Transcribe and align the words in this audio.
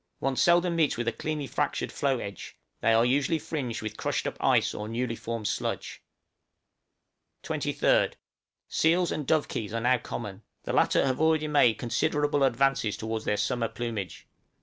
One 0.17 0.35
seldom 0.35 0.75
meets 0.75 0.97
with 0.97 1.07
a 1.07 1.11
cleanly 1.13 1.45
fractured 1.45 1.91
floe 1.91 2.17
edge, 2.17 2.57
they 2.79 2.91
are 2.91 3.05
usually 3.05 3.37
fringed 3.37 3.83
with 3.83 3.97
crushed 3.97 4.25
up 4.25 4.35
ice 4.43 4.73
or 4.73 4.87
newly 4.89 5.15
formed 5.15 5.47
sludge. 5.47 6.01
23rd. 7.43 8.13
Seals 8.67 9.11
and 9.11 9.27
dovekies 9.27 9.73
are 9.73 9.79
now 9.79 9.99
common; 9.99 10.41
the 10.63 10.73
latter 10.73 11.05
have 11.05 11.21
already 11.21 11.47
made 11.47 11.75
considerable 11.77 12.43
advances 12.43 12.97
towards 12.97 13.25
their 13.25 13.37
summer 13.37 13.67
plumage. 13.67 14.25